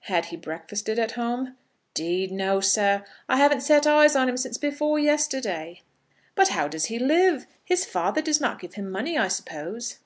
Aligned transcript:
Had 0.00 0.26
he 0.26 0.36
breakfasted 0.36 0.98
at 0.98 1.12
home? 1.12 1.56
"'Deed 1.94 2.30
no, 2.30 2.60
sir. 2.60 3.04
I 3.26 3.38
haven't 3.38 3.62
set 3.62 3.86
eyes 3.86 4.14
on 4.14 4.28
him 4.28 4.36
since 4.36 4.58
before 4.58 4.98
yesterday." 4.98 5.80
"But 6.34 6.48
how 6.48 6.68
does 6.68 6.84
he 6.92 6.98
live? 6.98 7.46
His 7.64 7.86
father 7.86 8.20
does 8.20 8.38
not 8.38 8.60
give 8.60 8.74
him 8.74 8.90
money, 8.90 9.16
I 9.16 9.28
suppose?" 9.28 9.98